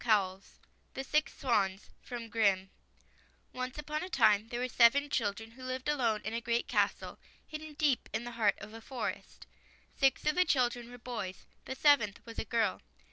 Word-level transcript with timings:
47] 0.03 0.41
THE 0.95 1.03
SIX 1.03 1.31
SWANS 1.37 1.89
O 2.09 2.15
NCE 2.15 3.77
upon 3.77 4.01
a 4.03 4.09
time 4.09 4.47
there 4.47 4.59
were 4.59 4.67
seven 4.67 5.11
children 5.11 5.51
who 5.51 5.63
lived 5.63 5.87
alone 5.87 6.21
in 6.23 6.33
a 6.33 6.41
great 6.41 6.67
castle, 6.67 7.19
hidden 7.45 7.75
deep 7.75 8.09
in 8.11 8.23
the 8.23 8.31
heart 8.31 8.55
of 8.57 8.73
a 8.73 8.81
forest. 8.81 9.45
Six 9.95 10.25
of 10.25 10.33
the 10.33 10.43
children 10.43 10.89
were 10.89 10.97
boys; 10.97 11.45
the 11.65 11.75
seventh 11.75 12.19
was 12.25 12.39
a 12.39 12.45
girl. 12.45 12.81